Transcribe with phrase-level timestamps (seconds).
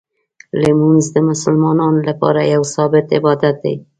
[0.61, 3.75] لمونځ د مسلمانانو لپاره یو ثابت عبادت دی.